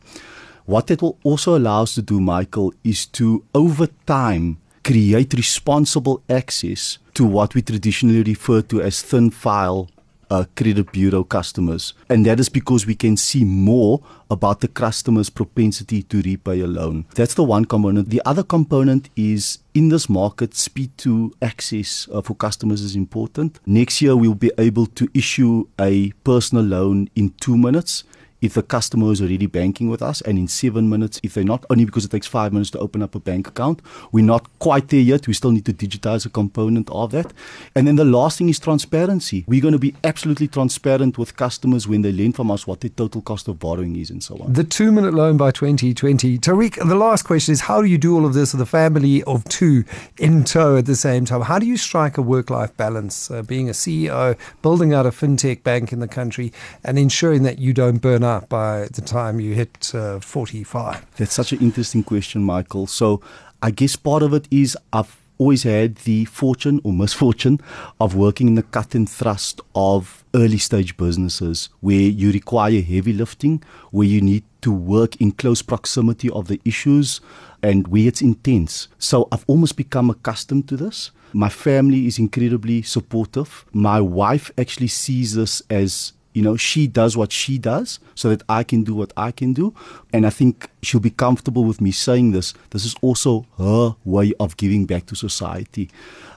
What 0.64 0.90
it 0.90 1.02
will 1.02 1.19
also 1.25 1.57
allow 1.57 1.83
us 1.83 1.95
to 1.97 2.02
do, 2.02 2.21
Michael, 2.21 2.73
is 2.85 3.07
to 3.07 3.45
over 3.54 3.88
time 4.07 4.59
create 4.85 5.35
responsible 5.35 6.23
access 6.28 6.99
to 7.14 7.25
what 7.25 7.54
we 7.54 7.62
traditionally 7.62 8.23
refer 8.23 8.62
to 8.62 8.83
as 8.83 9.02
thin 9.02 9.31
file 9.31 9.88
uh, 10.33 10.45
credit 10.57 10.90
bureau 10.92 11.25
customers. 11.25 11.92
And 12.09 12.25
that 12.25 12.40
is 12.40 12.49
because 12.49 12.87
we 12.87 12.95
can 12.95 13.16
see 13.16 13.45
more 13.45 14.00
about 14.31 14.61
the 14.61 14.69
customer's 14.69 15.28
propensity 15.28 16.02
to 16.04 16.23
repay 16.23 16.61
a 16.61 16.66
loan. 16.66 17.04
That's 17.14 17.35
the 17.35 17.45
one 17.45 17.66
component. 17.66 18.09
The 18.09 18.23
other 18.25 18.42
component 18.42 19.11
is 19.14 19.59
in 19.75 19.90
this 19.90 20.09
market, 20.09 20.54
speed 20.54 20.97
to 20.99 21.35
access 21.42 22.09
uh, 22.12 22.23
for 22.23 22.35
customers 22.35 22.81
is 22.81 22.97
important. 22.97 23.61
Next 23.66 24.00
year, 24.00 24.16
we'll 24.16 24.35
be 24.35 24.52
able 24.57 24.87
to 24.87 25.09
issue 25.12 25.66
a 25.78 26.12
personal 26.25 26.64
loan 26.64 27.11
in 27.14 27.35
two 27.40 27.59
minutes 27.59 28.04
if 28.42 28.54
the 28.54 28.62
customer 28.62 29.11
is 29.12 29.20
already 29.20 29.46
banking 29.46 29.88
with 29.88 30.02
us 30.02 30.20
and 30.22 30.38
in 30.38 30.46
seven 30.49 30.88
minutes 30.88 31.20
if 31.22 31.34
they're 31.34 31.44
not 31.44 31.64
only 31.70 31.84
because 31.84 32.04
it 32.04 32.11
takes 32.11 32.26
five 32.26 32.52
minutes 32.52 32.70
to 32.70 32.78
open 32.78 33.02
up 33.02 33.14
a 33.14 33.20
bank 33.20 33.49
account 33.49 33.80
we're 34.11 34.25
not 34.25 34.46
quite 34.58 34.88
there 34.88 35.00
yet. 35.00 35.26
We 35.26 35.34
still 35.34 35.50
need 35.50 35.64
to 35.66 35.72
digitize 35.72 36.26
a 36.26 36.30
component 36.30 36.90
of 36.90 37.11
that. 37.12 37.32
And 37.75 37.87
then 37.87 37.96
the 37.96 38.04
last 38.04 38.38
thing 38.38 38.49
is 38.49 38.58
transparency. 38.58 39.44
We're 39.46 39.61
going 39.61 39.72
to 39.72 39.78
be 39.78 39.94
absolutely 40.04 40.49
transparent 40.49 41.18
with 41.18 41.37
customers 41.37 41.87
when 41.88 42.02
they 42.02 42.12
lend 42.12 42.37
from 42.37 42.50
us 42.50 42.66
what 42.66 42.80
their 42.80 42.90
total 42.90 43.22
cost 43.22 43.49
of 43.49 43.58
borrowing 43.58 43.96
is 43.96 44.11
and 44.11 44.22
so 44.22 44.37
on. 44.37 44.52
The 44.52 44.64
two 44.64 44.92
minute 44.92 45.14
loan 45.14 45.37
by 45.37 45.50
2020 45.50 46.38
tauriq 46.38 46.88
the 46.88 46.94
last 46.94 47.22
question 47.25 47.52
is 47.52 47.62
how 47.62 47.80
do 47.80 47.88
you 47.88 47.99
do 47.99 48.14
all 48.14 48.25
of 48.25 48.34
this 48.34 48.52
with 48.52 48.62
a 48.62 48.66
family 48.66 49.22
of 49.25 49.44
two 49.44 49.84
in 50.18 50.44
tow 50.44 50.76
at 50.76 50.87
the 50.87 50.96
same 50.96 51.25
time? 51.25 51.42
How 51.42 51.58
do 51.58 51.66
you 51.66 51.76
strike 51.76 52.18
a 52.18 52.22
work-life 52.22 52.76
balance 52.76 53.30
uh, 53.30 53.42
being 53.42 53.68
a 53.68 53.72
ceo 53.72 54.37
building 54.62 54.92
out 54.92 55.06
a 55.06 55.11
fintech 55.11 55.62
bank 55.62 55.92
in 55.92 56.00
the 56.00 56.08
country 56.08 56.52
and 56.84 56.99
ensuring 56.99 57.42
that 57.42 57.58
you 57.58 57.72
don't 57.72 57.99
burn 57.99 58.25
out 58.25 58.31
out 58.32 58.48
by 58.48 58.88
the 58.92 59.02
time 59.02 59.38
you 59.40 59.54
hit 59.54 59.92
uh, 59.94 60.18
45? 60.20 61.06
That's 61.16 61.34
such 61.34 61.52
an 61.52 61.60
interesting 61.60 62.02
question, 62.02 62.42
Michael. 62.42 62.86
So 62.86 63.20
I 63.62 63.70
guess 63.70 63.94
part 63.94 64.22
of 64.22 64.32
it 64.32 64.48
is 64.50 64.76
I've 64.92 65.16
always 65.38 65.64
had 65.64 65.96
the 65.96 66.24
fortune 66.26 66.80
or 66.84 66.92
misfortune 66.92 67.60
of 68.00 68.14
working 68.14 68.48
in 68.48 68.54
the 68.54 68.62
cut 68.62 68.94
and 68.94 69.08
thrust 69.08 69.60
of 69.74 70.24
early 70.34 70.58
stage 70.58 70.96
businesses 70.96 71.68
where 71.80 72.08
you 72.20 72.32
require 72.32 72.80
heavy 72.80 73.12
lifting, 73.12 73.62
where 73.90 74.06
you 74.06 74.20
need 74.20 74.44
to 74.62 74.72
work 74.72 75.16
in 75.20 75.32
close 75.32 75.60
proximity 75.60 76.30
of 76.30 76.48
the 76.48 76.60
issues 76.64 77.20
and 77.62 77.88
where 77.88 78.06
it's 78.08 78.22
intense. 78.22 78.88
So 78.98 79.28
I've 79.32 79.44
almost 79.46 79.76
become 79.76 80.10
accustomed 80.10 80.68
to 80.68 80.76
this. 80.76 81.10
My 81.32 81.48
family 81.48 82.06
is 82.06 82.18
incredibly 82.18 82.82
supportive. 82.82 83.64
My 83.72 84.00
wife 84.00 84.50
actually 84.56 84.88
sees 84.88 85.34
this 85.34 85.62
as 85.70 86.12
you 86.32 86.42
know 86.42 86.56
she 86.56 86.86
does 86.86 87.16
what 87.16 87.32
she 87.32 87.58
does 87.58 87.98
so 88.14 88.28
that 88.30 88.42
i 88.48 88.62
can 88.62 88.82
do 88.84 88.94
what 88.94 89.12
i 89.16 89.30
can 89.30 89.52
do. 89.52 89.74
And 90.12 90.26
i 90.26 90.30
think 90.30 90.68
she'll 90.82 91.00
be 91.00 91.10
comfortable 91.10 91.64
with 91.64 91.80
me 91.80 91.90
saying 91.92 92.32
this. 92.32 92.54
This 92.70 92.84
is 92.84 92.94
also 93.00 93.46
her 93.58 93.96
way 94.04 94.32
of 94.40 94.56
giving 94.56 94.86
back 94.86 95.06
to 95.06 95.14
society 95.14 95.90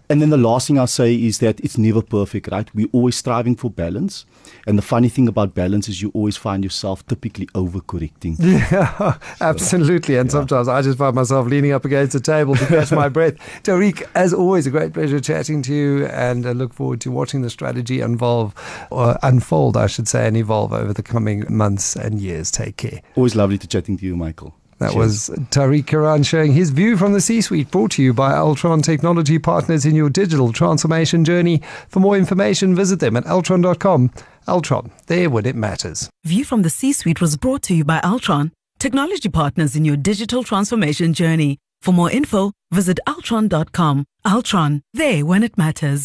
and 0.10 0.22
then 0.22 0.30
the 0.30 0.38
last 0.38 0.68
thing 0.68 0.78
I'll 0.78 0.88
say 0.88 1.16
is 1.16 1.40
that 1.40 1.60
it's 1.62 1.78
never 1.78 2.02
perfect, 2.02 2.50
right? 2.52 2.70
We're 2.76 2.90
always 2.92 3.16
striving 3.16 3.56
for 3.56 3.70
balance. 3.70 4.26
And 4.68 4.78
the 4.78 4.84
funny 4.84 5.10
thing 5.10 5.28
about 5.28 5.56
balance 5.56 5.90
is 5.90 6.02
you 6.02 6.12
always 6.14 6.38
find 6.38 6.64
yourself 6.64 7.06
typically 7.08 7.48
overcorrecting. 7.48 8.36
Yeah, 8.66 9.18
absolutely. 9.42 10.18
And 10.18 10.28
yeah. 10.28 10.32
sometimes 10.32 10.68
I 10.68 10.82
just 10.82 10.98
find 10.98 11.16
myself 11.16 11.48
leaning 11.48 11.72
up 11.72 11.86
against 11.86 12.14
the 12.14 12.20
table 12.20 12.56
to 12.56 12.66
catch 12.66 12.92
my 12.92 13.10
breath. 13.16 13.36
Tauriq, 13.64 14.04
as 14.16 14.34
always, 14.34 14.66
a 14.66 14.72
great 14.72 14.94
pleasure 14.94 15.20
chatting 15.20 15.62
to 15.64 15.74
you 15.74 16.06
and 16.08 16.46
I 16.46 16.52
look 16.52 16.74
forward 16.74 17.02
to 17.02 17.12
watching 17.12 17.42
the 17.42 17.50
strategy 17.50 18.00
unvolve, 18.00 18.54
or 18.90 19.18
unfold, 19.24 19.78
I 19.78 19.88
should 19.88 20.08
say, 20.08 20.28
and 20.28 20.38
evolve 20.38 20.74
over 20.74 20.94
the 20.94 21.04
coming 21.04 21.46
months 21.50 21.96
and 21.96 22.20
years. 22.20 22.50
Take 22.52 22.78
care. 22.78 23.02
Always 23.16 23.36
lovely 23.36 23.58
to 23.58 23.68
chatting 23.68 23.98
to 23.98 24.06
you, 24.06 24.16
Michael. 24.16 24.56
That 24.80 24.92
Cheers. 24.92 24.96
was 24.96 25.30
Tauriq 25.52 25.86
Keraan 25.86 26.26
sharing 26.26 26.52
his 26.52 26.72
view 26.72 26.98
from 26.98 27.14
the 27.14 27.22
C 27.22 27.42
suite, 27.42 27.72
brought 27.72 27.92
to 27.92 28.04
you 28.04 28.14
by 28.14 28.34
Altron 28.34 28.84
Technology 28.84 29.40
Partners 29.40 29.86
in 29.86 29.96
your 29.96 30.10
digital 30.10 30.52
transformation 30.52 31.24
journey. 31.24 31.62
For 31.88 32.02
more 32.02 32.18
information, 32.18 32.76
visit 32.76 33.00
them 33.00 33.16
at 33.16 33.24
altron.com. 33.26 34.12
Altron, 34.48 34.92
there 35.08 35.30
when 35.30 35.46
it 35.46 35.56
matters. 35.56 36.10
View 36.26 36.44
from 36.44 36.62
the 36.62 36.70
C 36.70 36.92
suite 36.92 37.22
was 37.22 37.38
brought 37.38 37.62
to 37.64 37.74
you 37.74 37.86
by 37.86 38.00
Altron 38.02 38.52
Technology 38.78 39.30
Partners 39.30 39.76
in 39.76 39.86
your 39.86 39.98
digital 39.98 40.44
transformation 40.44 41.14
journey. 41.14 41.58
For 41.82 41.94
more 41.94 42.12
info, 42.12 42.52
visit 42.72 43.00
altron.com. 43.08 44.06
Altron, 44.26 44.82
there 44.94 45.26
when 45.26 45.44
it 45.44 45.58
matters. 45.58 46.04